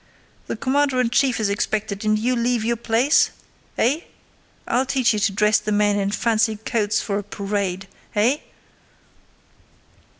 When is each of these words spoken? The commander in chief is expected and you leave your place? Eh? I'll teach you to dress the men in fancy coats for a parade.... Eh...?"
The 0.47 0.55
commander 0.55 0.99
in 0.99 1.11
chief 1.11 1.39
is 1.39 1.47
expected 1.47 2.03
and 2.03 2.17
you 2.17 2.35
leave 2.35 2.65
your 2.65 2.75
place? 2.75 3.29
Eh? 3.77 3.99
I'll 4.67 4.83
teach 4.87 5.13
you 5.13 5.19
to 5.19 5.31
dress 5.31 5.59
the 5.59 5.71
men 5.71 5.99
in 5.99 6.09
fancy 6.09 6.55
coats 6.55 6.99
for 6.99 7.19
a 7.19 7.23
parade.... 7.23 7.87
Eh...?" 8.15 8.37